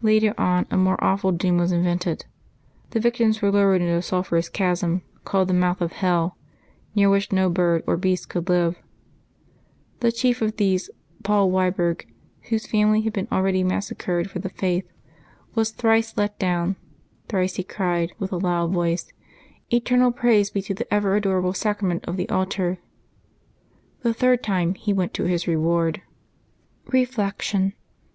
Later 0.00 0.32
on, 0.38 0.64
a 0.70 0.76
more 0.78 0.96
awful 1.04 1.32
doom 1.32 1.58
was 1.58 1.70
invented. 1.70 2.24
The 2.92 2.98
victims 2.98 3.36
v/ere 3.40 3.52
lowered 3.52 3.82
into 3.82 3.92
a 3.94 4.00
sulphurous 4.00 4.48
chasm, 4.48 5.02
called 5.26 5.48
the" 5.48 5.54
mouth 5.68 5.82
of 5.82 5.92
hell," 5.92 6.38
near 6.94 7.10
which 7.10 7.30
no 7.30 7.50
bird 7.50 7.82
or 7.86 7.98
beast 7.98 8.30
could 8.30 8.48
live. 8.48 8.78
The 9.98 10.12
chief 10.12 10.40
of 10.40 10.56
these. 10.56 10.88
Febbuaey 11.24 11.68
6] 11.68 11.76
LIVES 11.76 11.76
OF 11.76 11.76
THE 11.76 11.84
SAINTS 11.84 11.98
65 11.98 12.04
Paul 12.04 12.06
Wiborg, 12.06 12.06
whose 12.48 12.66
family 12.66 13.00
had 13.02 13.12
been 13.12 13.28
already 13.30 13.62
massacred 13.62 14.30
for 14.30 14.38
the 14.38 14.48
faith, 14.48 14.90
was 15.54 15.72
thrice 15.72 16.16
let 16.16 16.38
down; 16.38 16.76
thrice 17.28 17.56
he 17.56 17.62
cried, 17.62 18.12
with 18.18 18.32
a 18.32 18.38
loud 18.38 18.72
voice," 18.72 19.12
Eternal 19.74 20.10
praise 20.10 20.48
be 20.48 20.62
to 20.62 20.72
the 20.72 20.90
ever 20.94 21.14
adorable 21.16 21.52
Sacra 21.52 21.86
ment 21.86 22.06
of 22.06 22.16
the 22.16 22.30
Altar." 22.30 22.78
The 24.00 24.14
third 24.14 24.42
time 24.42 24.72
he 24.76 24.94
went 24.94 25.12
to 25.12 25.24
his 25.24 25.46
reward. 25.46 26.00
Reflection. 26.86 27.74